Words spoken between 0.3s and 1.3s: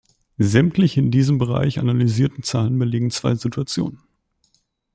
Sämtliche in